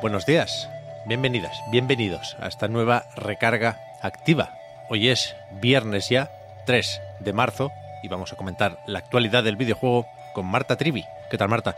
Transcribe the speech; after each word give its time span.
Buenos 0.00 0.24
días, 0.24 0.70
bienvenidas, 1.04 1.62
bienvenidos 1.70 2.34
a 2.40 2.48
esta 2.48 2.68
nueva 2.68 3.04
recarga 3.16 3.78
activa. 4.00 4.54
Hoy 4.88 5.10
es 5.10 5.36
viernes 5.60 6.08
ya, 6.08 6.30
3 6.64 7.02
de 7.20 7.34
marzo, 7.34 7.70
y 8.02 8.08
vamos 8.08 8.32
a 8.32 8.36
comentar 8.36 8.78
la 8.86 9.00
actualidad 9.00 9.44
del 9.44 9.56
videojuego 9.56 10.06
con 10.32 10.46
Marta 10.46 10.76
Trivi. 10.76 11.04
¿Qué 11.30 11.36
tal, 11.36 11.50
Marta? 11.50 11.76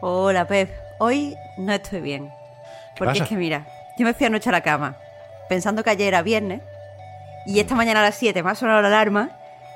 Hola, 0.00 0.46
Pep. 0.46 0.70
Hoy 0.98 1.36
no 1.58 1.74
estoy 1.74 2.00
bien. 2.00 2.32
Porque 2.96 3.12
pasa? 3.12 3.24
es 3.24 3.28
que 3.28 3.36
mira, 3.36 3.66
yo 3.98 4.06
me 4.06 4.14
fui 4.14 4.24
anoche 4.24 4.48
a 4.48 4.52
la 4.52 4.62
cama 4.62 4.96
pensando 5.50 5.84
que 5.84 5.90
ayer 5.90 6.08
era 6.08 6.22
viernes 6.22 6.62
y 7.44 7.60
esta 7.60 7.74
mañana 7.74 8.00
a 8.00 8.04
las 8.04 8.14
7 8.14 8.42
me 8.42 8.50
ha 8.50 8.54
sonado 8.54 8.80
la 8.80 8.88
alarma 8.88 9.30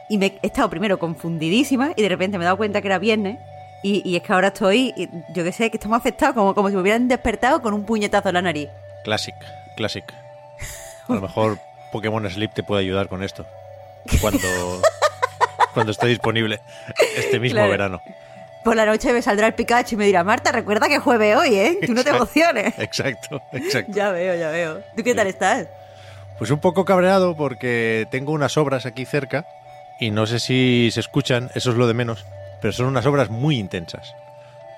y 0.08 0.16
me 0.16 0.38
he 0.42 0.46
estado 0.46 0.70
primero 0.70 0.98
confundidísima 0.98 1.92
y 1.94 2.00
de 2.00 2.08
repente 2.08 2.38
me 2.38 2.44
he 2.44 2.46
dado 2.46 2.56
cuenta 2.56 2.80
que 2.80 2.88
era 2.88 2.98
viernes 2.98 3.38
y, 3.86 4.02
y 4.04 4.16
es 4.16 4.22
que 4.22 4.32
ahora 4.32 4.48
estoy, 4.48 4.92
yo 5.34 5.44
qué 5.44 5.52
sé, 5.52 5.70
que 5.70 5.76
estamos 5.76 5.96
afectados 5.98 6.34
como, 6.34 6.54
como 6.54 6.68
si 6.68 6.74
me 6.74 6.80
hubieran 6.82 7.06
despertado 7.08 7.62
con 7.62 7.72
un 7.74 7.84
puñetazo 7.84 8.28
en 8.28 8.34
la 8.34 8.42
nariz. 8.42 8.68
Classic, 9.04 9.34
classic. 9.76 10.04
A 11.08 11.14
lo 11.14 11.20
mejor 11.20 11.58
Pokémon 11.92 12.28
Sleep 12.28 12.52
te 12.52 12.62
puede 12.62 12.80
ayudar 12.82 13.08
con 13.08 13.22
esto. 13.22 13.46
Cuando, 14.20 14.80
cuando 15.74 15.92
esté 15.92 16.06
disponible 16.08 16.60
este 17.16 17.38
mismo 17.38 17.56
Claro. 17.58 17.70
verano. 17.70 18.02
Por 18.64 18.74
la 18.74 18.84
noche 18.86 19.12
me 19.12 19.22
saldrá 19.22 19.46
el 19.46 19.54
Pikachu 19.54 19.94
y 19.94 19.98
me 19.98 20.06
dirá, 20.06 20.24
Marta, 20.24 20.50
recuerda 20.50 20.88
que 20.88 20.96
es 20.96 21.02
jueves 21.02 21.36
hoy, 21.36 21.54
¿eh? 21.54 21.78
Tú 21.86 21.94
no 21.94 22.02
te 22.02 22.10
emociones. 22.10 22.74
Exacto, 22.78 23.40
exacto. 23.52 23.92
Ya 23.92 24.10
veo, 24.10 24.34
ya 24.34 24.50
veo. 24.50 24.80
¿Tú 24.96 25.04
qué 25.04 25.14
tal 25.14 25.28
estás? 25.28 25.68
Pues 26.38 26.50
un 26.50 26.58
poco 26.58 26.84
cabreado 26.84 27.36
porque 27.36 28.08
tengo 28.10 28.32
unas 28.32 28.56
obras 28.56 28.84
aquí 28.84 29.04
cerca 29.06 29.46
y 30.00 30.10
no 30.10 30.26
sé 30.26 30.40
si 30.40 30.90
se 30.92 30.98
escuchan, 31.00 31.50
eso 31.54 31.70
es 31.70 31.76
lo 31.76 31.86
de 31.86 31.94
menos, 31.94 32.26
pero 32.66 32.72
son 32.72 32.86
unas 32.86 33.06
obras 33.06 33.30
muy 33.30 33.60
intensas. 33.60 34.16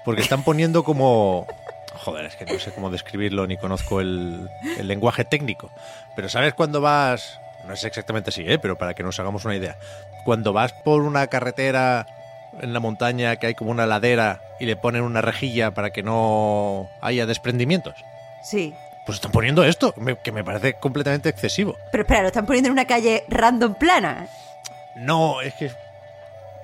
Porque 0.04 0.20
están 0.20 0.44
poniendo 0.44 0.84
como... 0.84 1.46
Joder, 1.94 2.26
es 2.26 2.36
que 2.36 2.44
no 2.44 2.58
sé 2.58 2.70
cómo 2.70 2.90
describirlo 2.90 3.46
ni 3.46 3.56
conozco 3.56 4.02
el, 4.02 4.50
el 4.78 4.86
lenguaje 4.86 5.24
técnico. 5.24 5.70
Pero 6.14 6.28
¿sabes 6.28 6.52
cuando 6.52 6.82
vas... 6.82 7.40
No 7.66 7.72
es 7.72 7.82
exactamente 7.84 8.28
así, 8.28 8.44
¿eh? 8.46 8.58
pero 8.58 8.76
para 8.76 8.92
que 8.92 9.02
nos 9.02 9.18
hagamos 9.18 9.46
una 9.46 9.56
idea. 9.56 9.78
Cuando 10.26 10.52
vas 10.52 10.74
por 10.74 11.00
una 11.00 11.28
carretera 11.28 12.06
en 12.60 12.74
la 12.74 12.80
montaña 12.80 13.36
que 13.36 13.46
hay 13.46 13.54
como 13.54 13.70
una 13.70 13.86
ladera 13.86 14.42
y 14.60 14.66
le 14.66 14.76
ponen 14.76 15.00
una 15.00 15.22
rejilla 15.22 15.70
para 15.70 15.88
que 15.88 16.02
no 16.02 16.90
haya 17.00 17.24
desprendimientos. 17.24 17.94
Sí. 18.42 18.74
Pues 19.06 19.16
están 19.16 19.32
poniendo 19.32 19.64
esto, 19.64 19.94
que 20.22 20.30
me 20.30 20.44
parece 20.44 20.74
completamente 20.74 21.30
excesivo. 21.30 21.74
Pero 21.90 22.02
espera, 22.02 22.20
lo 22.20 22.26
están 22.26 22.44
poniendo 22.44 22.68
en 22.68 22.72
una 22.72 22.84
calle 22.84 23.24
random 23.28 23.76
plana. 23.76 24.28
No, 24.94 25.40
es 25.40 25.54
que. 25.54 25.87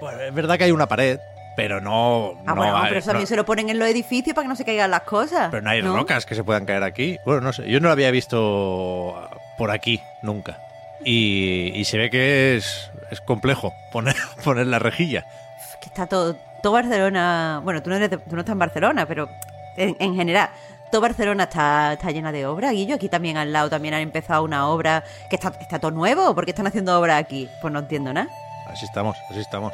Bueno, 0.04 0.20
es 0.22 0.34
verdad 0.34 0.58
que 0.58 0.64
hay 0.64 0.70
una 0.72 0.86
pared, 0.86 1.18
pero 1.56 1.80
no. 1.80 2.32
Ah, 2.40 2.50
no 2.50 2.56
bueno, 2.56 2.76
hay, 2.76 2.88
pero 2.88 2.98
eso 3.00 3.06
también 3.08 3.22
no- 3.24 3.28
se 3.28 3.36
lo 3.36 3.44
ponen 3.46 3.70
en 3.70 3.78
los 3.78 3.88
edificios 3.88 4.34
para 4.34 4.44
que 4.44 4.48
no 4.48 4.56
se 4.56 4.64
caigan 4.64 4.90
las 4.90 5.02
cosas. 5.02 5.48
pero 5.50 5.62
no 5.62 5.70
hay 5.70 5.82
¿no? 5.82 5.96
rocas 5.96 6.26
que 6.26 6.34
se 6.34 6.44
puedan 6.44 6.66
caer 6.66 6.82
aquí. 6.82 7.18
Bueno, 7.24 7.40
no 7.40 7.52
sé. 7.52 7.68
Yo 7.70 7.80
no 7.80 7.88
lo 7.88 7.92
había 7.92 8.10
visto 8.10 9.28
por 9.58 9.70
aquí 9.70 10.00
nunca. 10.22 10.58
Y, 11.04 11.72
y 11.74 11.84
se 11.84 11.98
ve 11.98 12.10
que 12.10 12.56
es, 12.56 12.90
es 13.10 13.20
complejo 13.20 13.72
poner, 13.92 14.16
poner 14.44 14.66
la 14.66 14.78
rejilla. 14.78 15.24
Es 15.58 15.76
que 15.80 15.86
está 15.86 16.06
todo, 16.06 16.36
todo 16.62 16.72
Barcelona. 16.72 17.60
Bueno, 17.64 17.82
tú 17.82 17.90
no, 17.90 17.96
eres 17.96 18.10
de- 18.10 18.18
tú 18.18 18.34
no 18.34 18.40
estás 18.40 18.52
en 18.52 18.58
Barcelona, 18.58 19.06
pero 19.06 19.28
en, 19.76 19.96
en 20.00 20.14
general, 20.16 20.50
todo 20.90 21.00
Barcelona 21.00 21.44
está, 21.44 21.94
está 21.94 22.10
llena 22.10 22.30
de 22.32 22.46
obras. 22.46 22.72
Guillo, 22.72 22.94
aquí 22.96 23.08
también 23.08 23.36
al 23.36 23.52
lado 23.52 23.68
también 23.70 23.94
han 23.94 24.00
empezado 24.02 24.44
una 24.44 24.68
obra 24.68 25.02
que 25.28 25.36
está, 25.36 25.52
está 25.60 25.78
todo 25.78 25.90
nuevo. 25.90 26.34
¿Por 26.34 26.44
qué 26.44 26.50
están 26.52 26.66
haciendo 26.66 26.98
obras 26.98 27.18
aquí? 27.20 27.48
Pues 27.60 27.72
no 27.72 27.80
entiendo 27.80 28.12
nada. 28.12 28.28
Así 28.66 28.84
estamos, 28.84 29.16
así 29.30 29.40
estamos. 29.40 29.72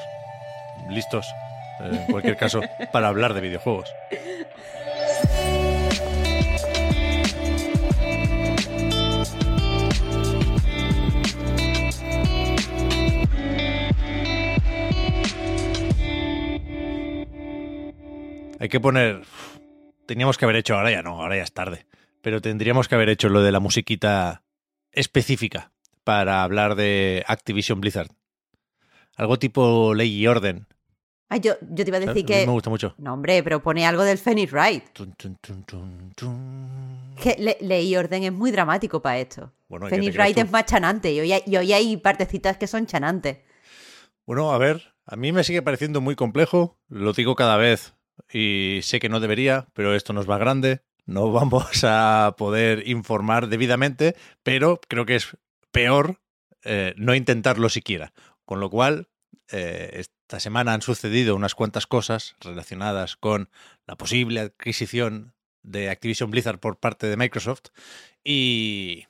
Listos, 0.89 1.27
eh, 1.81 2.05
en 2.07 2.13
cualquier 2.13 2.37
caso, 2.37 2.61
para 2.93 3.09
hablar 3.09 3.35
de 3.35 3.41
videojuegos. 3.41 3.91
Hay 18.61 18.69
que 18.69 18.79
poner. 18.79 19.23
Teníamos 20.07 20.37
que 20.37 20.45
haber 20.45 20.57
hecho, 20.57 20.75
ahora 20.75 20.91
ya 20.91 21.03
no, 21.03 21.23
ahora 21.23 21.37
ya 21.37 21.43
es 21.43 21.53
tarde. 21.53 21.87
Pero 22.21 22.43
tendríamos 22.43 22.89
que 22.89 22.95
haber 22.95 23.09
hecho 23.09 23.31
lo 23.31 23.43
de 23.43 23.53
la 23.53 23.61
musiquita 23.61 24.43
específica 24.93 25.73
para 26.05 26.43
hablar 26.43 26.75
de 26.75 27.25
Activision 27.27 27.81
Blizzard. 27.81 28.11
Algo 29.21 29.39
tipo 29.39 29.93
ley 29.95 30.17
y 30.17 30.27
orden. 30.27 30.67
Ay, 31.29 31.41
yo, 31.41 31.53
yo 31.61 31.85
te 31.85 31.91
iba 31.91 31.99
a 31.99 32.01
A 32.01 32.07
decir 32.07 32.25
mí 32.25 32.25
que. 32.25 32.47
me 32.47 32.53
gusta 32.53 32.71
mucho. 32.71 32.95
No, 32.97 33.13
hombre, 33.13 33.43
pero 33.43 33.63
pone 33.63 33.85
algo 33.87 34.03
del 34.03 34.17
Phoenix 34.17 34.51
Wright. 34.51 34.83
Tun. 34.95 35.15
Que 37.23 37.37
le- 37.39 37.59
ley 37.61 37.89
y 37.93 37.97
orden 37.97 38.25
es 38.25 38.33
muy 38.33 38.51
dramático 38.51 39.03
para 39.03 39.19
esto. 39.19 39.53
Bueno, 39.69 39.87
¿y 39.87 39.91
qué 39.91 39.97
te 39.97 40.01
Phoenix 40.01 40.17
Wright 40.17 40.39
es 40.39 40.51
más 40.51 40.65
chanante 40.65 41.13
y 41.13 41.21
hoy, 41.21 41.33
hay, 41.33 41.43
y 41.47 41.57
hoy 41.57 41.73
hay 41.73 41.97
partecitas 41.99 42.57
que 42.57 42.67
son 42.67 42.87
chanantes. 42.87 43.39
Bueno, 44.27 44.53
a 44.53 44.59
ver, 44.59 44.95
a 45.07 45.17
mí 45.17 45.33
me 45.33 45.45
sigue 45.45 45.61
pareciendo 45.63 46.01
muy 46.01 46.17
complejo, 46.17 46.79
lo 46.89 47.13
digo 47.13 47.35
cada 47.37 47.57
vez 47.59 47.95
y 48.33 48.81
sé 48.83 49.01
que 49.01 49.09
no 49.11 49.21
debería, 49.21 49.69
pero 49.75 49.95
esto 49.95 50.13
nos 50.15 50.29
va 50.29 50.39
grande, 50.39 50.81
no 51.05 51.31
vamos 51.33 51.85
a 51.85 52.35
poder 52.39 52.89
informar 52.89 53.49
debidamente, 53.49 54.17
pero 54.43 54.81
creo 54.89 55.05
que 55.05 55.17
es 55.17 55.37
peor 55.73 56.21
eh, 56.65 56.95
no 56.97 57.15
intentarlo 57.15 57.69
siquiera. 57.69 58.13
Con 58.47 58.59
lo 58.59 58.69
cual, 58.69 59.07
eh, 59.51 59.91
esta 59.95 60.41
semana 60.41 60.75
han 60.75 60.83
sucedido 60.83 61.35
unas 61.35 61.55
cuantas 61.55 61.87
cosas 61.87 62.37
relacionadas 62.41 63.17
con 63.17 63.51
la 63.87 63.97
posible 63.97 64.41
adquisición 64.41 65.35
de 65.63 65.91
Activision 65.91 66.31
Blizzard 66.31 66.61
por 66.61 66.79
parte 66.79 67.07
de 67.07 67.17
Microsoft 67.17 67.71
y, 68.25 69.07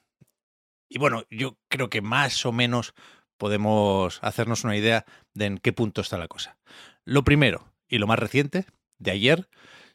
y 0.89 0.99
bueno, 0.99 1.25
yo 1.31 1.59
creo 1.69 1.91
que 1.91 2.01
más 2.01 2.45
o 2.47 2.53
menos 2.53 2.95
podemos 3.39 4.19
hacernos 4.23 4.65
una 4.65 4.77
idea 4.77 5.05
de 5.35 5.47
en 5.47 5.59
qué 5.59 5.73
punto 5.73 6.01
está 6.01 6.19
la 6.19 6.29
cosa. 6.29 6.59
Lo 7.05 7.25
primero 7.25 7.73
y 7.89 7.99
lo 7.99 8.07
más 8.07 8.19
reciente 8.19 8.67
de 8.99 9.11
ayer 9.13 9.49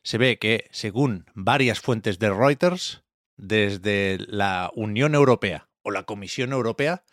se 0.04 0.18
ve 0.18 0.38
que, 0.38 0.68
según 0.72 1.26
varias 1.34 1.80
fuentes 1.80 2.20
de 2.20 2.30
Reuters, 2.30 3.04
desde 3.38 4.18
la 4.28 4.72
Unión 4.76 5.16
Europea 5.16 5.68
o 5.82 5.92
la 5.92 6.04
Comisión 6.04 6.52
Europea, 6.54 7.04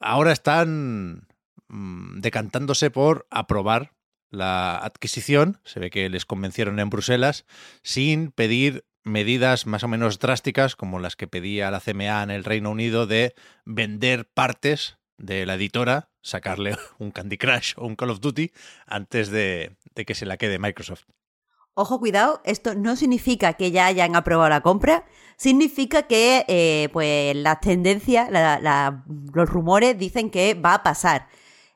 ahora 0.00 0.32
están 0.32 1.28
mm, 1.72 2.20
decantándose 2.20 2.90
por 2.90 3.26
aprobar 3.30 3.92
la 4.30 4.78
adquisición. 4.78 5.58
Se 5.64 5.80
ve 5.80 5.90
que 5.90 6.08
les 6.08 6.24
convencieron 6.24 6.78
en 6.78 6.88
Bruselas 6.88 7.44
sin 7.82 8.30
pedir 8.30 8.84
medidas 9.04 9.66
más 9.66 9.82
o 9.82 9.88
menos 9.88 10.20
drásticas 10.20 10.76
como 10.76 11.00
las 11.00 11.16
que 11.16 11.26
pedía 11.26 11.70
la 11.72 11.80
CMA 11.80 12.22
en 12.22 12.30
el 12.30 12.44
Reino 12.44 12.70
Unido 12.70 13.06
de 13.08 13.34
vender 13.64 14.28
partes 14.32 14.96
de 15.18 15.44
la 15.44 15.54
editora, 15.54 16.08
sacarle 16.22 16.76
un 16.98 17.10
Candy 17.10 17.36
Crush 17.36 17.74
o 17.76 17.86
un 17.86 17.96
Call 17.96 18.10
of 18.10 18.20
Duty 18.20 18.52
antes 18.86 19.28
de, 19.30 19.76
que 20.06 20.14
se 20.14 20.24
la 20.26 20.36
quede 20.36 20.58
Microsoft. 20.60 21.02
Ojo, 21.74 21.98
cuidado, 21.98 22.42
esto 22.44 22.74
no 22.74 22.96
significa 22.96 23.54
que 23.54 23.70
ya 23.70 23.86
hayan 23.86 24.14
aprobado 24.14 24.50
la 24.50 24.60
compra, 24.60 25.04
significa 25.38 26.02
que 26.02 26.44
eh, 26.46 26.88
pues 26.92 27.34
las 27.34 27.60
tendencias, 27.60 28.30
la- 28.30 28.60
la- 28.60 29.04
los 29.34 29.48
rumores 29.48 29.98
dicen 29.98 30.30
que 30.30 30.54
va 30.54 30.74
a 30.74 30.82
pasar. 30.82 31.28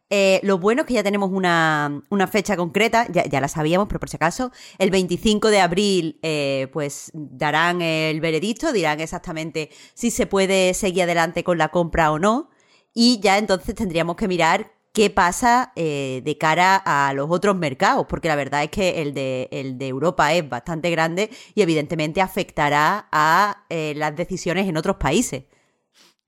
Eh, 0.08 0.40
lo 0.44 0.58
bueno 0.58 0.82
es 0.82 0.86
que 0.86 0.94
ya 0.94 1.02
tenemos 1.02 1.30
una, 1.32 2.02
fecha 2.30 2.56
concreta, 2.56 3.06
ya, 3.10 3.24
ya 3.24 3.40
la 3.40 3.48
sabíamos, 3.48 3.88
pero 3.88 3.98
por 4.00 4.08
si 4.08 4.16
acaso, 4.16 4.52
el 4.78 4.90
25 4.90 5.50
de 5.50 5.60
abril 5.60 6.18
eh, 6.22 6.68
pues 6.72 7.10
darán 7.12 7.82
el 7.82 8.20
veredicto, 8.20 8.72
dirán 8.72 9.00
exactamente 9.00 9.70
si 9.94 10.10
se 10.10 10.26
puede 10.26 10.74
seguir 10.74 11.02
adelante 11.02 11.42
con 11.42 11.58
la 11.58 11.68
compra 11.68 12.12
o 12.12 12.18
no, 12.18 12.50
y 12.94 13.20
ya 13.20 13.38
entonces 13.38 13.74
tendríamos 13.74 14.16
que 14.16 14.28
mirar 14.28 14.76
qué 14.96 15.10
pasa 15.10 15.72
eh, 15.76 16.22
de 16.24 16.38
cara 16.38 16.76
a 16.76 17.12
los 17.12 17.30
otros 17.30 17.54
mercados, 17.54 18.06
porque 18.08 18.28
la 18.28 18.34
verdad 18.34 18.62
es 18.62 18.70
que 18.70 19.02
el 19.02 19.12
de, 19.12 19.46
el 19.52 19.76
de 19.76 19.88
Europa 19.88 20.32
es 20.32 20.48
bastante 20.48 20.90
grande 20.90 21.28
y 21.54 21.60
evidentemente 21.60 22.22
afectará 22.22 23.06
a 23.12 23.66
eh, 23.68 23.92
las 23.94 24.16
decisiones 24.16 24.66
en 24.66 24.78
otros 24.78 24.96
países. 24.96 25.44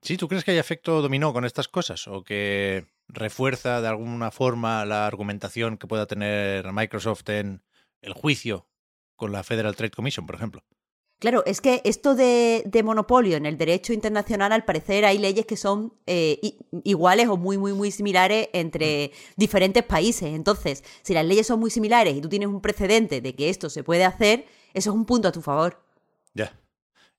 Sí, 0.03 0.17
¿tú 0.17 0.29
crees 0.29 0.45
que 0.45 0.53
hay 0.53 0.59
efecto 0.59 1.03
dominó 1.03 1.33
con 1.33 1.45
estas 1.45 1.69
cosas? 1.69 2.06
¿O 2.09 2.23
que 2.23 2.87
refuerza 3.09 3.81
de 3.81 3.89
alguna 3.89 4.31
forma 4.31 4.85
la 4.85 5.06
argumentación 5.06 5.77
que 5.77 5.87
pueda 5.87 6.06
tener 6.06 6.73
Microsoft 6.73 7.29
en 7.31 7.62
el 8.00 8.12
juicio 8.12 8.69
con 9.17 9.33
la 9.33 9.43
Federal 9.43 9.75
Trade 9.75 9.91
Commission, 9.91 10.27
por 10.27 10.37
ejemplo? 10.37 10.62
Claro, 11.19 11.45
es 11.47 11.61
que 11.61 11.83
esto 11.85 12.15
de, 12.15 12.62
de, 12.65 12.83
monopolio 12.85 13.37
en 13.37 13.45
el 13.45 13.59
derecho 13.59 13.93
internacional, 13.93 14.53
al 14.53 14.65
parecer 14.65 15.05
hay 15.05 15.19
leyes 15.19 15.47
que 15.47 15.56
son 15.56 15.93
eh, 16.06 16.39
iguales 16.85 17.27
o 17.27 17.37
muy, 17.37 17.59
muy, 17.59 17.73
muy 17.73 17.91
similares 17.91 18.49
entre 18.53 19.11
diferentes 19.37 19.83
países. 19.83 20.33
Entonces, 20.33 20.85
si 21.03 21.15
las 21.15 21.27
leyes 21.27 21.49
son 21.49 21.59
muy 21.59 21.73
similares 21.73 22.17
y 22.17 22.21
tú 22.21 22.29
tienes 22.29 22.49
un 22.49 22.61
precedente 22.61 23.21
de 23.21 23.35
que 23.35 23.49
esto 23.49 23.69
se 23.69 23.83
puede 23.83 24.05
hacer, 24.05 24.47
eso 24.75 24.91
es 24.91 24.95
un 24.95 25.06
punto 25.06 25.27
a 25.27 25.33
tu 25.33 25.43
favor. 25.43 25.83
Ya. 26.35 26.56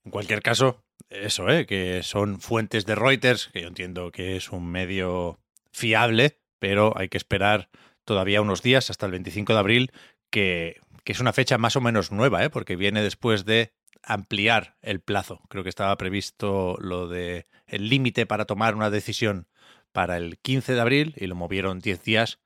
En 0.06 0.12
cualquier 0.12 0.42
caso, 0.42 0.81
eso, 1.10 1.50
¿eh? 1.50 1.66
que 1.66 2.04
son 2.04 2.40
fuentes 2.40 2.86
de 2.86 2.96
Reuters, 2.96 3.50
que 3.52 3.62
yo 3.62 3.68
entiendo 3.68 4.12
que 4.12 4.36
es 4.36 4.52
un 4.52 4.70
medio 4.70 5.40
fiable, 5.72 6.40
pero 6.60 6.94
hay 6.98 7.10
que 7.10 7.18
esperar 7.18 7.70
todavía 8.06 8.42
unos 8.42 8.62
días 8.62 8.90
hasta 8.90 9.06
el 9.06 9.12
25 9.14 9.54
de 9.54 9.60
abril, 9.60 9.92
que, 10.30 10.80
que 11.04 11.12
es 11.12 11.20
una 11.20 11.34
fecha 11.34 11.58
más 11.58 11.76
o 11.76 11.82
menos 11.82 12.12
nueva, 12.12 12.44
¿eh? 12.44 12.50
porque 12.50 12.76
viene 12.76 13.02
después 13.02 13.46
de 13.46 13.74
ampliar 14.04 14.78
el 14.82 15.02
plazo. 15.02 15.42
Creo 15.50 15.64
que 15.64 15.70
estaba 15.70 15.98
previsto 15.98 16.78
lo 16.80 17.08
de 17.08 17.48
el 17.68 17.90
límite 17.90 18.26
para 18.26 18.46
tomar 18.46 18.76
una 18.76 18.90
decisión 18.90 19.48
para 19.92 20.18
el 20.18 20.38
15 20.38 20.74
de 20.74 20.82
abril 20.82 21.14
y 21.18 21.28
lo 21.28 21.36
movieron 21.36 21.80
10 21.80 22.04
días. 22.04 22.40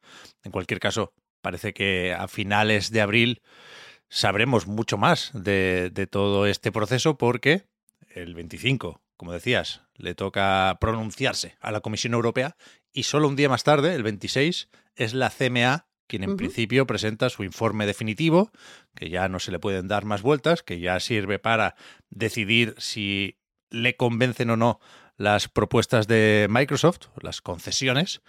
En 0.44 0.52
cualquier 0.52 0.80
caso, 0.80 1.14
parece 1.42 1.74
que 1.74 2.14
a 2.14 2.28
finales 2.28 2.92
de 2.92 3.02
abril 3.02 3.42
sabremos 4.10 4.68
mucho 4.68 4.98
más 4.98 5.32
de, 5.34 5.90
de 5.92 6.08
todo 6.08 6.46
este 6.46 6.72
proceso 6.72 7.18
porque 7.18 7.66
el 8.14 8.34
25, 8.34 9.02
como 9.18 9.34
decías, 9.34 9.82
le 9.96 10.16
toca 10.16 10.78
pronunciarse 10.80 11.56
a 11.60 11.72
la 11.72 11.82
Comisión 11.82 12.14
Europea 12.14 12.56
y 12.92 13.04
solo 13.04 13.28
un 13.28 13.36
día 13.36 13.50
más 13.50 13.64
tarde, 13.64 13.96
el 13.96 14.04
26, 14.04 14.70
es 14.96 15.14
la 15.14 15.30
CMA 15.30 15.88
quien 16.08 16.24
en 16.24 16.36
principio 16.36 16.86
presenta 16.86 17.30
su 17.30 17.44
informe 17.44 17.88
definitivo, 17.88 18.52
que 18.94 19.10
ya 19.10 19.30
no 19.30 19.40
se 19.40 19.52
le 19.52 19.58
pueden 19.58 19.88
dar 19.88 20.06
más 20.06 20.22
vueltas, 20.22 20.62
que 20.62 20.80
ya 20.80 21.00
sirve 21.00 21.40
para 21.40 21.76
decidir 22.10 22.76
si 22.78 23.40
le 23.72 23.96
convencen 23.96 24.52
o 24.52 24.58
no 24.58 24.80
las 25.18 25.48
propuestas 25.48 26.08
de 26.08 26.48
Microsoft, 26.50 27.08
las 27.22 27.42
concesiones, 27.42 28.22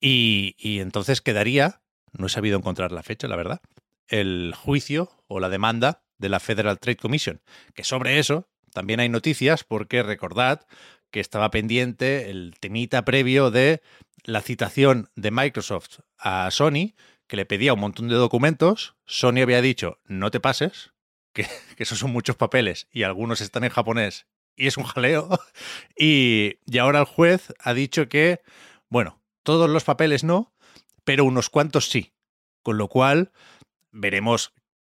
y, 0.00 0.56
y 0.58 0.80
entonces 0.80 1.22
quedaría, 1.22 1.80
no 2.12 2.26
he 2.26 2.28
sabido 2.28 2.58
encontrar 2.58 2.92
la 2.92 3.02
fecha, 3.02 3.28
la 3.28 3.36
verdad, 3.36 3.62
el 4.08 4.52
juicio 4.54 5.10
o 5.26 5.40
la 5.40 5.48
demanda 5.48 6.02
de 6.18 6.28
la 6.28 6.40
Federal 6.40 6.78
Trade 6.78 6.96
Commission, 6.96 7.40
que 7.74 7.84
sobre 7.84 8.18
eso 8.18 8.48
también 8.72 9.00
hay 9.00 9.08
noticias 9.08 9.64
porque 9.64 10.02
recordad 10.02 10.66
que 11.10 11.20
estaba 11.20 11.50
pendiente 11.50 12.30
el 12.30 12.54
temita 12.58 13.04
previo 13.04 13.50
de 13.50 13.82
la 14.24 14.40
citación 14.40 15.10
de 15.14 15.30
Microsoft 15.30 16.00
a 16.18 16.50
Sony 16.50 16.94
que 17.32 17.36
le 17.36 17.46
pedía 17.46 17.72
un 17.72 17.80
montón 17.80 18.08
de 18.08 18.14
documentos, 18.14 18.94
Sony 19.06 19.40
había 19.40 19.62
dicho, 19.62 19.98
no 20.04 20.30
te 20.30 20.38
pases, 20.38 20.92
que, 21.32 21.46
esos 21.78 21.98
son 21.98 22.10
muchos 22.10 22.36
papeles 22.36 22.88
y 22.92 23.04
algunos 23.04 23.40
están 23.40 23.64
en 23.64 23.70
japonés 23.70 24.26
y 24.54 24.66
es 24.66 24.76
un 24.76 24.84
jaleo. 24.84 25.30
Y, 25.96 26.58
y 26.66 26.76
ahora 26.76 27.00
el 27.00 27.06
juez 27.06 27.54
ha 27.58 27.72
dicho 27.72 28.08
que, 28.10 28.42
bueno, 28.90 29.22
todos 29.44 29.70
los 29.70 29.84
papeles 29.84 30.24
no, 30.24 30.52
pero 31.04 31.24
unos 31.24 31.48
cuantos 31.48 31.88
sí. 31.88 32.12
Con 32.62 32.76
lo 32.76 32.88
cual, 32.88 33.32
veremos 33.92 34.52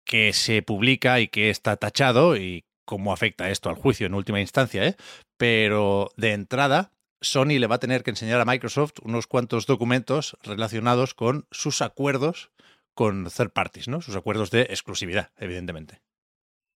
qué 0.05 0.33
se 0.33 0.63
publica 0.63 1.21
y 1.21 1.29
qué 1.29 1.51
está 1.51 1.77
tachado 1.77 2.37
y 2.37 2.65
cómo 2.85 3.13
afecta 3.13 3.51
esto 3.51 3.69
al 3.69 3.77
juicio 3.77 4.07
en 4.07 4.15
última 4.15 4.41
instancia, 4.41 4.87
¿eh? 4.87 4.97
Pero 5.37 6.11
de 6.17 6.33
entrada, 6.33 6.93
Sony 7.21 7.59
le 7.59 7.67
va 7.67 7.77
a 7.77 7.81
tener 7.81 8.03
que 8.03 8.11
enseñar 8.11 8.41
a 8.41 8.45
Microsoft 8.45 8.95
unos 9.03 9.27
cuantos 9.27 9.67
documentos 9.67 10.37
relacionados 10.43 11.15
con 11.15 11.47
sus 11.51 11.83
acuerdos 11.83 12.51
con 12.95 13.25
third 13.25 13.51
parties, 13.51 13.89
¿no? 13.89 14.01
Sus 14.01 14.17
acuerdos 14.17 14.51
de 14.51 14.63
exclusividad, 14.63 15.31
evidentemente. 15.37 16.01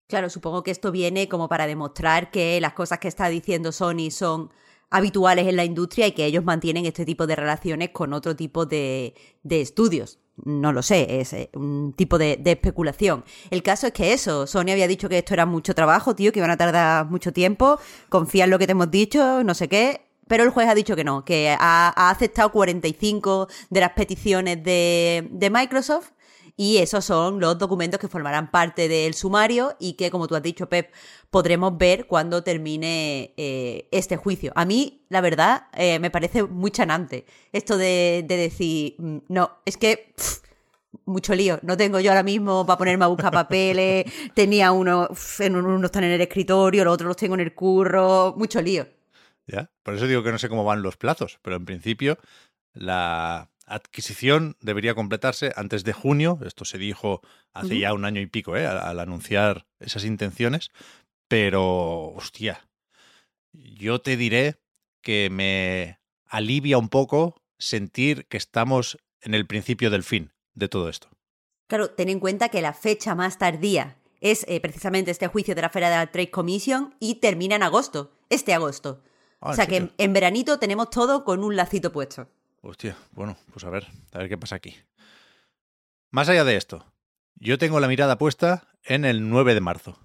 Claro, 0.08 0.30
supongo 0.30 0.62
que 0.62 0.70
esto 0.70 0.90
viene 0.90 1.28
como 1.28 1.48
para 1.48 1.66
demostrar 1.66 2.30
que 2.30 2.60
las 2.60 2.72
cosas 2.72 2.98
que 2.98 3.08
está 3.08 3.28
diciendo 3.28 3.72
Sony 3.72 4.10
son 4.10 4.50
habituales 4.90 5.46
en 5.46 5.56
la 5.56 5.64
industria 5.64 6.06
y 6.06 6.12
que 6.12 6.24
ellos 6.24 6.44
mantienen 6.44 6.86
este 6.86 7.04
tipo 7.04 7.26
de 7.26 7.36
relaciones 7.36 7.90
con 7.90 8.14
otro 8.14 8.34
tipo 8.34 8.64
de, 8.64 9.14
de 9.42 9.60
estudios. 9.60 10.18
No 10.44 10.72
lo 10.72 10.82
sé, 10.82 11.20
es 11.20 11.32
eh, 11.32 11.50
un 11.54 11.92
tipo 11.96 12.18
de, 12.18 12.40
especulación. 12.44 13.24
El 13.50 13.62
caso 13.62 13.86
es 13.86 13.92
que 13.92 14.12
eso, 14.12 14.46
Sony 14.46 14.70
había 14.70 14.88
dicho 14.88 15.08
que 15.08 15.18
esto 15.18 15.34
era 15.34 15.46
mucho 15.46 15.74
trabajo, 15.74 16.14
tío, 16.14 16.32
que 16.32 16.38
iban 16.38 16.50
a 16.50 16.56
tardar 16.56 17.06
mucho 17.06 17.32
tiempo, 17.32 17.78
confía 18.08 18.44
en 18.44 18.50
lo 18.50 18.58
que 18.58 18.66
te 18.66 18.72
hemos 18.72 18.90
dicho, 18.90 19.42
no 19.44 19.54
sé 19.54 19.68
qué, 19.68 20.02
pero 20.28 20.44
el 20.44 20.50
juez 20.50 20.68
ha 20.68 20.74
dicho 20.74 20.94
que 20.94 21.04
no, 21.04 21.24
que 21.24 21.56
ha, 21.58 22.10
aceptado 22.10 22.52
45 22.52 23.48
de 23.70 23.80
las 23.80 23.92
peticiones 23.92 24.62
de, 24.62 25.26
de, 25.30 25.50
Microsoft 25.50 26.10
y 26.58 26.78
esos 26.78 27.04
son 27.04 27.38
los 27.38 27.56
documentos 27.56 28.00
que 28.00 28.08
formarán 28.08 28.50
parte 28.50 28.88
del 28.88 29.14
sumario 29.14 29.76
y 29.78 29.92
que, 29.92 30.10
como 30.10 30.26
tú 30.26 30.34
has 30.34 30.42
dicho, 30.42 30.68
Pep, 30.68 30.92
podremos 31.30 31.78
ver 31.78 32.08
cuando 32.08 32.42
termine 32.42 33.32
eh, 33.36 33.88
este 33.92 34.16
juicio. 34.16 34.52
A 34.56 34.64
mí, 34.64 35.06
la 35.08 35.20
verdad, 35.20 35.68
eh, 35.72 36.00
me 36.00 36.10
parece 36.10 36.42
muy 36.42 36.72
chanante 36.72 37.26
esto 37.52 37.78
de, 37.78 38.24
de 38.26 38.36
decir, 38.36 38.96
mm, 38.98 39.18
no, 39.28 39.58
es 39.64 39.76
que... 39.76 40.12
mucho 41.04 41.34
lío. 41.34 41.60
No 41.62 41.76
tengo 41.76 42.00
yo 42.00 42.10
ahora 42.10 42.22
mismo 42.22 42.66
para 42.66 42.76
ponerme 42.76 43.04
a 43.04 43.08
buscar 43.08 43.32
papeles. 43.32 44.04
Tenía 44.34 44.72
uno, 44.72 45.08
en 45.38 45.56
uno 45.56 45.86
están 45.86 46.04
en 46.04 46.10
el 46.10 46.20
escritorio, 46.20 46.84
los 46.84 46.94
otros 46.94 47.08
los 47.08 47.16
tengo 47.16 47.34
en 47.34 47.40
el 47.40 47.54
curro. 47.54 48.34
Mucho 48.36 48.60
lío. 48.60 48.86
Por 49.82 49.94
eso 49.94 50.06
digo 50.06 50.22
que 50.22 50.32
no 50.32 50.38
sé 50.38 50.48
cómo 50.48 50.64
van 50.64 50.82
los 50.82 50.96
plazos, 50.96 51.38
pero 51.40 51.56
en 51.56 51.64
principio 51.64 52.18
la 52.74 53.48
adquisición 53.68 54.56
debería 54.60 54.94
completarse 54.94 55.52
antes 55.56 55.84
de 55.84 55.92
junio. 55.92 56.38
Esto 56.44 56.64
se 56.64 56.78
dijo 56.78 57.20
hace 57.52 57.78
ya 57.78 57.92
un 57.92 58.04
año 58.04 58.20
y 58.20 58.26
pico, 58.26 58.56
¿eh? 58.56 58.66
al, 58.66 58.98
anunciar 59.00 59.66
esas 59.80 60.04
intenciones. 60.04 60.70
Pero, 61.28 62.08
hostia, 62.14 62.68
yo 63.52 64.00
te 64.00 64.16
diré 64.16 64.56
que 65.02 65.28
me 65.30 65.98
alivia 66.26 66.78
un 66.78 66.88
poco 66.88 67.42
sentir 67.58 68.26
que 68.26 68.36
estamos 68.36 68.98
en 69.20 69.34
el 69.34 69.46
principio 69.46 69.90
del 69.90 70.02
fin 70.02 70.32
de 70.54 70.68
todo 70.68 70.88
esto. 70.88 71.08
Claro, 71.66 71.90
ten 71.90 72.08
en 72.08 72.20
cuenta 72.20 72.48
que 72.48 72.62
la 72.62 72.72
fecha 72.72 73.14
más 73.14 73.38
tardía 73.38 73.96
es 74.20 74.44
eh, 74.48 74.60
precisamente 74.60 75.10
este 75.10 75.28
juicio 75.28 75.54
de 75.54 75.62
la 75.62 75.68
Federal 75.68 76.10
Trade 76.10 76.30
Commission 76.30 76.94
y 76.98 77.16
termina 77.16 77.56
en 77.56 77.62
agosto, 77.62 78.12
este 78.30 78.54
agosto. 78.54 79.02
Ah, 79.40 79.50
o 79.50 79.54
sea 79.54 79.66
que 79.66 79.90
en, 79.96 80.12
veranito 80.12 80.58
tenemos 80.58 80.90
todo 80.90 81.24
con 81.24 81.44
un 81.44 81.56
lacito 81.56 81.92
puesto. 81.92 82.28
Hostia, 82.60 82.96
bueno, 83.12 83.36
pues 83.52 83.64
a 83.64 83.70
ver, 83.70 83.86
a 84.12 84.18
ver 84.18 84.28
qué 84.28 84.36
pasa 84.36 84.56
aquí. 84.56 84.76
Más 86.10 86.28
allá 86.28 86.44
de 86.44 86.56
esto, 86.56 86.84
yo 87.36 87.58
tengo 87.58 87.80
la 87.80 87.88
mirada 87.88 88.18
puesta 88.18 88.68
en 88.82 89.04
el 89.04 89.28
9 89.28 89.54
de 89.54 89.60
marzo. 89.60 89.98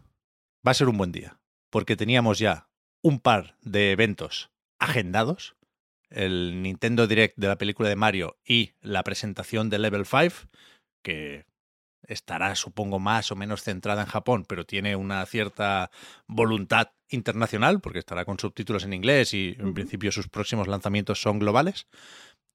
Va 0.66 0.72
a 0.72 0.76
ser 0.76 0.88
un 0.88 0.98
buen 0.98 1.12
día, 1.12 1.40
porque 1.70 1.96
teníamos 1.96 2.40
ya 2.40 2.70
un 3.02 3.20
par 3.20 3.58
de 3.62 3.92
eventos 3.92 4.52
agendados, 4.80 5.56
el 6.10 6.62
Nintendo 6.62 7.08
Direct 7.08 7.38
de 7.38 7.48
la 7.48 7.58
película 7.58 7.90
de 7.90 7.96
Mario 7.96 8.38
y 8.46 8.74
la 8.82 9.04
presentación 9.04 9.70
de 9.70 9.80
Level 9.80 10.06
5, 10.06 10.50
que 11.04 11.46
estará, 12.08 12.56
supongo, 12.56 13.00
más 13.00 13.32
o 13.32 13.36
menos 13.36 13.64
centrada 13.64 14.02
en 14.02 14.08
Japón, 14.08 14.46
pero 14.48 14.66
tiene 14.66 14.96
una 14.96 15.26
cierta 15.26 15.90
voluntad 16.28 16.92
internacional, 17.10 17.80
porque 17.80 18.00
estará 18.00 18.26
con 18.26 18.40
subtítulos 18.40 18.84
en 18.84 18.94
inglés 18.94 19.34
y 19.34 19.56
en 19.58 19.74
principio 19.74 20.12
sus 20.12 20.28
próximos 20.28 20.68
lanzamientos 20.68 21.22
son 21.22 21.40
globales. 21.40 21.88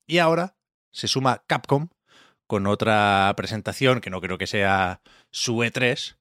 Y 0.09 0.19
ahora 0.19 0.57
se 0.91 1.07
suma 1.07 1.45
Capcom 1.47 1.89
con 2.47 2.67
otra 2.67 3.33
presentación 3.37 4.01
que 4.01 4.11
no 4.11 4.21
creo 4.23 4.39
que 4.39 4.47
sea 4.47 5.03
su 5.31 5.59
E3, 5.59 6.17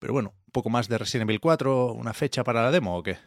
pero 0.00 0.12
bueno, 0.12 0.34
un 0.46 0.52
poco 0.52 0.68
más 0.68 0.88
de 0.88 0.98
Resident 0.98 1.30
Evil 1.30 1.40
4, 1.40 1.92
una 1.92 2.12
fecha 2.12 2.42
para 2.42 2.62
la 2.62 2.72
demo 2.72 2.98
o 2.98 3.02
qué. 3.04 3.18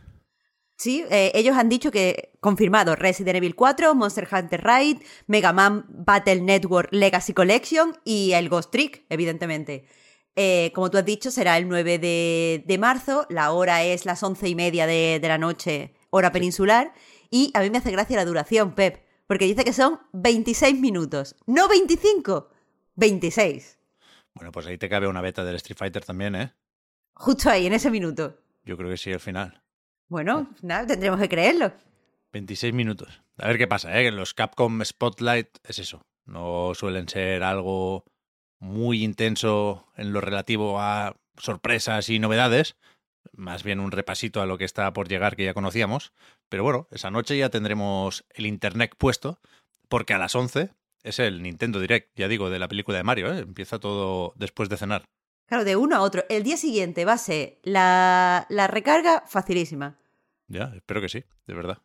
Sí, 0.75 1.05
eh, 1.09 1.31
ellos 1.35 1.55
han 1.55 1.69
dicho 1.69 1.89
que 1.89 2.33
confirmado 2.41 2.97
Resident 2.97 3.37
Evil 3.37 3.55
4, 3.55 3.95
Monster 3.95 4.27
Hunter 4.29 4.61
Ride, 4.61 4.99
Mega 5.27 5.53
Man 5.53 5.85
Battle 5.87 6.41
Network 6.41 6.89
Legacy 6.91 7.33
Collection 7.33 7.97
y 8.03 8.33
el 8.33 8.49
Ghost 8.49 8.71
Trick, 8.71 9.05
evidentemente. 9.07 9.87
Eh, 10.35 10.71
como 10.75 10.91
tú 10.91 10.97
has 10.97 11.05
dicho, 11.05 11.31
será 11.31 11.57
el 11.57 11.69
9 11.69 11.99
de, 11.99 12.77
marzo, 12.77 13.25
la 13.29 13.53
hora 13.53 13.83
es 13.83 14.05
las 14.05 14.21
once 14.21 14.49
y 14.49 14.55
media 14.55 14.85
de, 14.85 15.21
la 15.21 15.37
noche, 15.37 15.93
hora 16.09 16.33
peninsular, 16.33 16.91
y 17.29 17.51
a 17.53 17.61
mí 17.61 17.69
me 17.69 17.77
hace 17.77 17.91
gracia 17.91 18.17
la 18.17 18.25
duración, 18.25 18.75
Pep, 18.75 19.12
porque 19.27 19.45
dice 19.45 19.63
que 19.63 19.73
son 19.73 19.99
26 20.13 20.79
minutos, 20.79 21.35
no 21.45 21.67
25, 21.67 22.49
26. 22.95 23.79
Bueno, 24.33 24.51
pues 24.51 24.65
ahí 24.65 24.77
te 24.77 24.89
cabe 24.89 25.07
una 25.07 25.21
beta 25.21 25.43
del 25.43 25.55
Street 25.55 25.77
Fighter 25.77 26.03
también, 26.03 26.35
¿eh? 26.35 26.53
Justo 27.13 27.49
ahí, 27.49 27.67
en 27.67 27.73
ese 27.73 27.91
minuto. 27.91 28.37
Yo 28.65 28.77
creo 28.77 28.89
que 28.89 28.97
sí, 28.97 29.11
al 29.11 29.19
final. 29.19 29.61
Bueno, 30.07 30.49
nada, 30.61 30.87
tendremos 30.87 31.19
que 31.19 31.29
creerlo. 31.29 31.71
26 32.31 32.73
minutos. 32.73 33.21
A 33.37 33.47
ver 33.47 33.57
qué 33.57 33.67
pasa, 33.67 33.99
¿eh? 33.99 34.11
Los 34.11 34.33
Capcom 34.33 34.83
Spotlight 34.83 35.59
es 35.63 35.79
eso. 35.79 36.01
No 36.25 36.73
suelen 36.73 37.07
ser 37.07 37.43
algo 37.43 38.05
muy 38.59 39.03
intenso 39.03 39.87
en 39.95 40.13
lo 40.13 40.21
relativo 40.21 40.79
a 40.79 41.15
sorpresas 41.37 42.09
y 42.09 42.19
novedades, 42.19 42.75
más 43.31 43.63
bien 43.63 43.79
un 43.79 43.91
repasito 43.91 44.41
a 44.41 44.45
lo 44.45 44.57
que 44.57 44.65
está 44.65 44.91
por 44.93 45.07
llegar 45.07 45.35
que 45.35 45.45
ya 45.45 45.53
conocíamos. 45.53 46.13
Pero 46.49 46.63
bueno, 46.63 46.87
esa 46.91 47.11
noche 47.11 47.37
ya 47.37 47.49
tendremos 47.49 48.25
el 48.29 48.45
internet 48.45 48.95
puesto, 48.97 49.39
porque 49.89 50.13
a 50.13 50.17
las 50.17 50.35
11 50.35 50.71
es 51.03 51.19
el 51.19 51.41
Nintendo 51.41 51.79
Direct, 51.79 52.11
ya 52.15 52.27
digo, 52.27 52.49
de 52.49 52.59
la 52.59 52.67
película 52.67 52.97
de 52.97 53.03
Mario, 53.03 53.33
¿eh? 53.33 53.39
empieza 53.39 53.79
todo 53.79 54.33
después 54.35 54.69
de 54.69 54.77
cenar. 54.77 55.03
Claro, 55.47 55.65
de 55.65 55.75
uno 55.75 55.95
a 55.95 56.01
otro. 56.01 56.23
El 56.29 56.43
día 56.43 56.57
siguiente 56.57 57.05
va 57.05 57.13
a 57.13 57.17
ser 57.17 57.59
la, 57.63 58.45
la 58.49 58.67
recarga 58.67 59.23
facilísima. 59.27 59.97
Ya, 60.47 60.71
espero 60.75 61.01
que 61.01 61.09
sí, 61.09 61.23
de 61.47 61.53
verdad. 61.53 61.79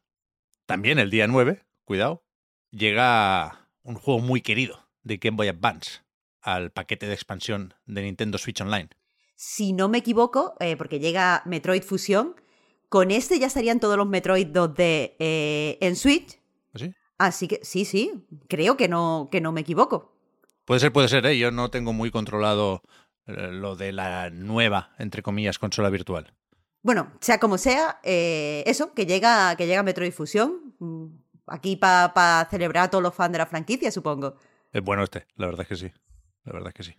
También 0.67 0.99
el 0.99 1.11
día 1.11 1.27
9, 1.27 1.65
cuidado, 1.85 2.23
llega 2.71 3.69
un 3.83 3.95
juego 3.95 4.21
muy 4.21 4.43
querido 4.43 4.89
de 5.03 5.17
Game 5.17 5.37
Boy 5.37 5.49
Advance 5.49 6.03
al 6.43 6.71
paquete 6.71 7.07
de 7.07 7.15
expansión 7.15 7.75
de 7.87 8.03
Nintendo 8.03 8.39
Switch 8.39 8.61
Online. 8.61 8.89
Si 9.41 9.73
no 9.73 9.89
me 9.89 9.99
equivoco, 9.99 10.57
eh, 10.59 10.77
porque 10.77 10.99
llega 10.99 11.43
Metroid 11.45 11.85
Fusión, 11.85 12.35
con 12.89 13.13
este 13.13 13.39
ya 13.39 13.47
estarían 13.47 13.79
todos 13.79 13.97
los 13.97 14.09
Metroid 14.09 14.49
2D 14.49 15.15
eh, 15.21 15.79
en 15.81 15.95
Switch. 15.95 16.41
¿Así? 16.75 16.93
Así 17.19 17.47
que 17.47 17.61
sí, 17.63 17.85
sí, 17.85 18.27
creo 18.49 18.77
que 18.77 18.89
no, 18.89 19.29
que 19.31 19.41
no 19.41 19.53
me 19.53 19.61
equivoco. 19.61 20.13
Puede 20.65 20.81
ser, 20.81 20.93
puede 20.93 21.07
ser, 21.07 21.25
¿eh? 21.25 21.39
yo 21.39 21.53
no 21.53 21.71
tengo 21.71 21.93
muy 21.93 22.11
controlado 22.11 22.83
eh, 23.27 23.53
lo 23.53 23.77
de 23.77 23.93
la 23.93 24.29
nueva, 24.31 24.91
entre 24.99 25.23
comillas, 25.23 25.61
consola 25.61 25.89
virtual. 25.89 26.35
Bueno, 26.83 27.13
sea 27.21 27.39
como 27.39 27.59
sea, 27.59 28.01
eso, 28.03 28.93
que 28.93 29.07
llega, 29.07 29.55
que 29.55 29.69
llega 29.69 29.85
Metroid 29.85 30.13
Fusión, 30.13 30.75
mm, 30.81 31.07
aquí 31.47 31.77
para 31.77 32.49
celebrar 32.51 32.87
a 32.87 32.91
todos 32.91 33.05
los 33.05 33.15
fans 33.15 33.31
de 33.31 33.39
la 33.39 33.47
franquicia, 33.47 33.93
supongo. 33.93 34.35
Es 34.73 34.83
bueno 34.83 35.05
este, 35.05 35.29
la 35.37 35.47
verdad 35.47 35.63
es 35.63 35.69
que 35.69 35.77
sí. 35.77 35.93
La 36.43 36.55
verdad 36.55 36.71
es 36.71 36.75
que 36.75 36.83
sí. 36.83 36.97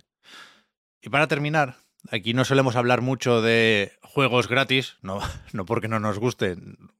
Y 1.02 1.10
para 1.10 1.28
terminar, 1.28 1.76
aquí 2.12 2.34
no 2.34 2.46
solemos 2.46 2.76
hablar 2.76 3.02
mucho 3.02 3.42
de 3.42 3.92
juegos 4.02 4.48
gratis, 4.48 4.98
no, 5.02 5.20
no 5.54 5.66
porque 5.66 5.88
no 5.88 6.00
nos 6.00 6.20
guste 6.20 6.58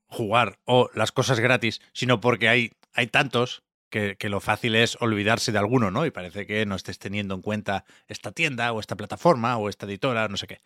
jugar 0.08 0.60
o 0.66 0.90
las 0.94 1.12
cosas 1.12 1.40
gratis, 1.40 1.82
sino 1.94 2.20
porque 2.20 2.50
hay, 2.50 2.74
hay 2.94 3.08
tantos 3.08 3.64
que, 3.90 4.18
que, 4.18 4.30
lo 4.30 4.40
fácil 4.40 4.76
es 4.76 4.98
olvidarse 5.02 5.52
de 5.52 5.58
alguno, 5.58 5.90
¿no? 5.90 6.06
Y 6.06 6.12
parece 6.12 6.46
que 6.46 6.66
no 6.66 6.76
estés 6.76 7.00
teniendo 7.00 7.34
en 7.34 7.42
cuenta 7.42 7.86
esta 8.08 8.32
tienda 8.32 8.72
o 8.72 8.80
esta 8.80 8.96
plataforma 8.96 9.58
o 9.58 9.68
esta 9.68 9.88
editora, 9.88 10.28
no 10.28 10.38
sé 10.38 10.46
qué. 10.46 10.60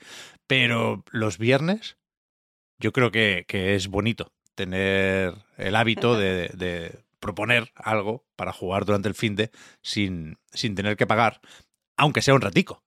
Pero 0.46 1.06
los 1.12 1.38
viernes 1.38 1.98
yo 2.80 2.92
creo 2.92 3.12
que, 3.12 3.46
que 3.48 3.76
es 3.76 3.88
bonito 3.88 4.34
tener 4.56 5.34
el 5.58 5.76
hábito 5.76 6.18
de, 6.18 6.50
de, 6.50 7.00
proponer 7.20 7.72
algo 7.76 8.26
para 8.36 8.52
jugar 8.52 8.84
durante 8.84 9.08
el 9.08 9.16
fin 9.16 9.38
de 9.38 9.50
sin, 9.82 10.38
sin 10.52 10.76
tener 10.76 10.98
que 10.98 11.08
pagar, 11.08 11.40
aunque 11.96 12.22
sea 12.22 12.34
un 12.34 12.42
ratico. 12.42 12.84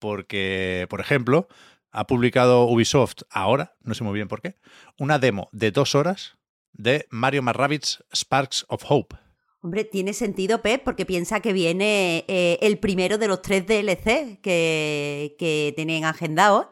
Porque, 0.00 0.86
por 0.90 1.00
ejemplo, 1.00 1.46
ha 1.92 2.08
publicado 2.08 2.64
Ubisoft 2.64 3.22
ahora, 3.30 3.76
no 3.82 3.94
sé 3.94 4.02
muy 4.02 4.14
bien 4.14 4.26
por 4.26 4.40
qué, 4.40 4.56
una 4.98 5.20
demo 5.20 5.48
de 5.52 5.70
dos 5.70 5.94
horas 5.94 6.36
de 6.72 7.06
Mario 7.10 7.42
Rabbids 7.42 8.04
Sparks 8.12 8.64
of 8.68 8.84
Hope. 8.88 9.16
Hombre, 9.62 9.84
tiene 9.84 10.14
sentido, 10.14 10.62
Pep, 10.62 10.82
porque 10.82 11.04
piensa 11.04 11.40
que 11.40 11.52
viene 11.52 12.24
eh, 12.28 12.58
el 12.62 12.78
primero 12.78 13.18
de 13.18 13.28
los 13.28 13.42
tres 13.42 13.66
DLC 13.66 14.40
que, 14.40 15.36
que 15.38 15.72
tienen 15.76 16.04
agendados. 16.04 16.68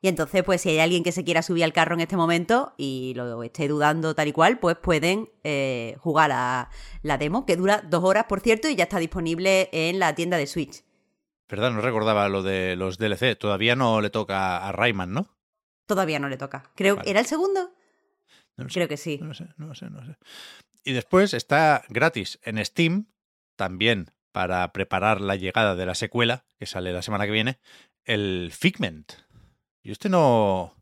Y 0.00 0.08
entonces, 0.08 0.44
pues 0.44 0.60
si 0.60 0.68
hay 0.68 0.78
alguien 0.78 1.02
que 1.02 1.10
se 1.10 1.24
quiera 1.24 1.42
subir 1.42 1.64
al 1.64 1.72
carro 1.72 1.94
en 1.94 2.00
este 2.00 2.16
momento 2.16 2.74
y 2.76 3.14
lo 3.16 3.42
esté 3.42 3.66
dudando 3.66 4.14
tal 4.14 4.28
y 4.28 4.32
cual, 4.32 4.60
pues 4.60 4.76
pueden 4.76 5.30
eh, 5.42 5.96
jugar 6.00 6.30
a 6.32 6.70
la 7.02 7.18
demo, 7.18 7.46
que 7.46 7.56
dura 7.56 7.82
dos 7.88 8.04
horas, 8.04 8.26
por 8.28 8.40
cierto, 8.40 8.68
y 8.68 8.76
ya 8.76 8.84
está 8.84 8.98
disponible 8.98 9.70
en 9.72 9.98
la 9.98 10.14
tienda 10.14 10.36
de 10.36 10.46
Switch. 10.46 10.84
Verdad, 11.48 11.70
no 11.70 11.80
recordaba 11.80 12.28
lo 12.28 12.42
de 12.42 12.76
los 12.76 12.98
DLC. 12.98 13.36
Todavía 13.38 13.74
no 13.74 14.00
le 14.00 14.10
toca 14.10 14.66
a 14.66 14.72
Rayman, 14.72 15.12
¿no? 15.12 15.36
Todavía 15.86 16.18
no 16.18 16.28
le 16.28 16.36
toca. 16.36 16.70
Creo 16.74 16.96
Vale. 16.96 17.10
¿Era 17.10 17.20
el 17.20 17.26
segundo? 17.26 17.72
No 18.56 18.68
sé, 18.68 18.74
Creo 18.74 18.88
que 18.88 18.96
sí. 18.96 19.18
No 19.22 19.32
sé, 19.34 19.46
no 19.56 19.74
sé, 19.74 19.88
no 19.88 20.04
sé. 20.04 20.16
Y 20.84 20.92
después 20.92 21.32
está 21.32 21.84
gratis 21.88 22.38
en 22.42 22.62
Steam, 22.64 23.06
también 23.56 24.10
para 24.32 24.72
preparar 24.72 25.20
la 25.20 25.36
llegada 25.36 25.74
de 25.74 25.86
la 25.86 25.94
secuela, 25.94 26.44
que 26.58 26.66
sale 26.66 26.92
la 26.92 27.02
semana 27.02 27.24
que 27.24 27.32
viene, 27.32 27.58
el 28.04 28.52
Figment. 28.52 29.12
Y 29.82 29.90
este 29.90 30.08
no 30.08 30.74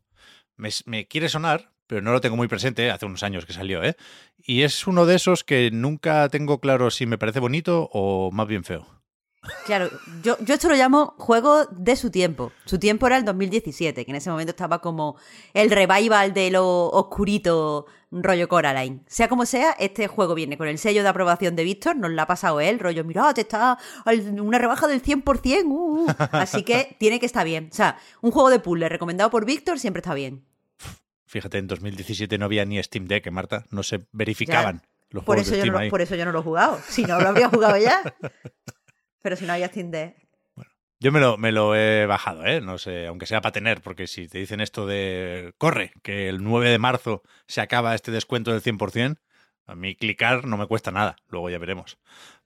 me, 0.57 0.69
me 0.85 1.07
quiere 1.07 1.29
sonar, 1.29 1.71
pero 1.87 2.01
no 2.01 2.11
lo 2.11 2.21
tengo 2.21 2.35
muy 2.35 2.47
presente, 2.47 2.91
hace 2.91 3.05
unos 3.05 3.23
años 3.23 3.45
que 3.45 3.53
salió, 3.53 3.83
¿eh? 3.83 3.95
Y 4.37 4.63
es 4.63 4.85
uno 4.85 5.05
de 5.05 5.15
esos 5.15 5.43
que 5.43 5.71
nunca 5.71 6.27
tengo 6.29 6.59
claro 6.59 6.91
si 6.91 7.05
me 7.05 7.17
parece 7.17 7.39
bonito 7.39 7.89
o 7.91 8.31
más 8.31 8.47
bien 8.47 8.63
feo. 8.63 8.96
Claro, 9.65 9.89
yo, 10.23 10.37
yo 10.39 10.53
esto 10.53 10.69
lo 10.69 10.75
llamo 10.75 11.13
juego 11.17 11.65
de 11.65 11.95
su 11.95 12.09
tiempo. 12.09 12.51
Su 12.65 12.79
tiempo 12.79 13.07
era 13.07 13.17
el 13.17 13.25
2017, 13.25 14.05
que 14.05 14.11
en 14.11 14.17
ese 14.17 14.29
momento 14.29 14.51
estaba 14.51 14.79
como 14.79 15.17
el 15.53 15.69
revival 15.69 16.33
de 16.33 16.51
lo 16.51 16.87
oscurito 16.89 17.85
rollo 18.11 18.47
Coraline. 18.47 19.01
Sea 19.07 19.27
como 19.27 19.45
sea, 19.45 19.71
este 19.71 20.07
juego 20.07 20.33
viene 20.35 20.57
con 20.57 20.67
el 20.67 20.77
sello 20.77 21.03
de 21.03 21.09
aprobación 21.09 21.55
de 21.55 21.63
Víctor, 21.63 21.95
nos 21.97 22.11
lo 22.11 22.21
ha 22.21 22.27
pasado 22.27 22.61
él, 22.61 22.79
rollo, 22.79 23.03
mirad, 23.03 23.35
te 23.35 23.41
está 23.41 23.77
una 24.05 24.57
rebaja 24.57 24.87
del 24.87 25.01
100%, 25.01 25.65
uh, 25.65 26.05
uh". 26.05 26.07
así 26.31 26.63
que 26.63 26.95
tiene 26.99 27.19
que 27.19 27.25
estar 27.25 27.45
bien. 27.45 27.69
O 27.71 27.75
sea, 27.75 27.97
un 28.21 28.31
juego 28.31 28.49
de 28.49 28.59
puzzle 28.59 28.89
recomendado 28.89 29.29
por 29.29 29.45
Víctor 29.45 29.79
siempre 29.79 29.99
está 29.99 30.13
bien. 30.13 30.45
Fíjate, 31.25 31.57
en 31.57 31.67
2017 31.67 32.37
no 32.37 32.45
había 32.45 32.63
ni 32.63 32.81
Steam 32.81 33.05
Deck, 33.05 33.27
¿eh, 33.27 33.31
Marta. 33.31 33.65
No 33.69 33.83
se 33.83 34.07
verificaban 34.13 34.81
los 35.09 35.25
Por 35.25 35.35
juegos 35.35 35.47
eso, 35.47 35.51
de 35.51 35.57
yo 35.57 35.63
Steam 35.63 35.73
no, 35.73 35.79
ahí. 35.79 35.89
por 35.89 36.01
eso 36.01 36.15
yo 36.15 36.23
no 36.23 36.31
lo 36.31 36.39
he 36.39 36.43
jugado. 36.43 36.79
Si 36.87 37.03
no, 37.03 37.19
lo 37.19 37.27
habría 37.27 37.49
jugado 37.49 37.77
ya. 37.77 38.01
Pero 39.27 39.35
si 39.35 39.45
no 39.45 39.51
había 39.51 39.67
Steam 39.67 39.91
Deck. 39.91 40.15
Yo 41.01 41.11
me 41.11 41.19
lo, 41.19 41.37
me 41.37 41.51
lo 41.51 41.75
he 41.75 42.05
bajado, 42.05 42.45
¿eh? 42.45 42.61
No 42.61 42.77
sé, 42.77 43.07
aunque 43.07 43.25
sea 43.25 43.41
para 43.41 43.51
tener, 43.51 43.81
porque 43.81 44.07
si 44.07 44.29
te 44.29 44.37
dicen 44.37 44.61
esto 44.61 44.85
de 44.87 45.53
corre, 45.57 45.91
que 46.01 46.29
el 46.29 46.41
9 46.41 46.69
de 46.69 46.79
marzo 46.79 47.23
se 47.45 47.59
acaba 47.59 47.93
este 47.93 48.09
descuento 48.11 48.53
del 48.53 48.61
100%, 48.63 49.17
a 49.65 49.75
mí 49.75 49.95
clicar 49.95 50.45
no 50.45 50.55
me 50.55 50.65
cuesta 50.65 50.91
nada, 50.91 51.17
luego 51.27 51.49
ya 51.49 51.57
veremos. 51.57 51.97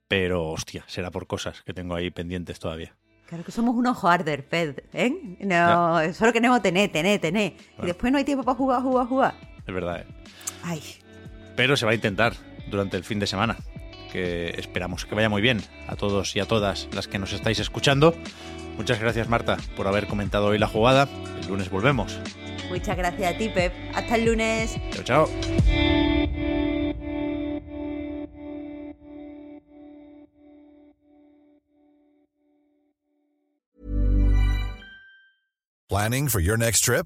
Pero, 0.07 0.47
hostia, 0.47 0.83
será 0.87 1.11
por 1.11 1.27
cosas 1.27 1.61
que 1.61 1.75
tengo 1.75 1.93
ahí 1.93 2.09
pendientes 2.09 2.57
todavía. 2.57 2.97
Claro 3.27 3.43
que 3.43 3.51
somos 3.51 3.75
unos 3.75 4.03
harder, 4.03 4.43
Ped, 4.49 4.79
¿eh? 4.93 5.37
No, 5.41 6.01
solo 6.15 6.33
queremos 6.33 6.63
tener, 6.63 6.91
tener, 6.91 7.21
tener. 7.21 7.51
Y 7.53 7.55
Bueno. 7.77 7.85
después 7.93 8.11
no 8.11 8.17
hay 8.17 8.23
tiempo 8.23 8.43
para 8.43 8.57
jugar, 8.57 8.81
jugar, 8.81 9.05
jugar. 9.05 9.33
Es 9.67 9.71
verdad, 9.71 9.99
¿eh? 10.01 10.07
Ay, 10.63 10.81
Pero 11.55 11.77
se 11.77 11.85
va 11.85 11.91
a 11.91 11.95
intentar 11.95 12.33
durante 12.71 12.97
el 12.97 13.03
fin 13.03 13.19
de 13.19 13.27
semana, 13.27 13.55
que 14.11 14.49
esperamos 14.57 15.05
que 15.05 15.15
vaya 15.15 15.29
muy 15.29 15.41
bien 15.41 15.61
a 15.87 15.95
todos 15.95 16.35
y 16.35 16.39
a 16.39 16.45
todas 16.45 16.87
las 16.93 17.07
que 17.07 17.19
nos 17.19 17.33
estáis 17.33 17.59
escuchando. 17.59 18.15
Muchas 18.77 18.99
gracias, 18.99 19.29
Marta, 19.29 19.57
por 19.75 19.87
haber 19.87 20.07
comentado 20.07 20.47
hoy 20.47 20.57
la 20.59 20.67
jugada. 20.67 21.07
El 21.41 21.47
lunes 21.47 21.69
volvemos. 21.69 22.19
muchas 22.69 22.97
gracias 22.97 23.35
a 23.35 23.37
ti, 23.37 23.49
Pep. 23.49 23.73
Hasta 23.93 24.15
el 24.15 24.25
lunes. 24.25 24.77
Chao, 24.91 25.03
chao. 25.03 25.29
Planning 35.89 36.29
for 36.29 36.39
your 36.39 36.57
next 36.57 36.85
trip? 36.85 37.05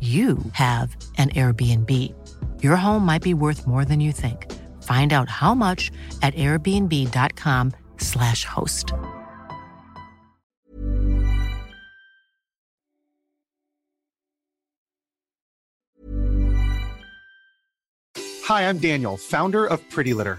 you 0.00 0.38
have 0.52 0.96
an 1.18 1.28
Airbnb. 1.30 2.14
Your 2.62 2.76
home 2.76 3.04
might 3.04 3.22
be 3.22 3.34
worth 3.34 3.66
more 3.66 3.84
than 3.84 4.00
you 4.00 4.12
think. 4.12 4.50
Find 4.82 5.12
out 5.12 5.28
how 5.28 5.54
much 5.54 5.90
at 6.22 6.34
airbnb.com/slash 6.34 8.44
host. 8.46 8.92
Hi, 18.44 18.68
I'm 18.68 18.78
Daniel, 18.78 19.16
founder 19.16 19.66
of 19.66 19.80
Pretty 19.90 20.14
Litter. 20.14 20.38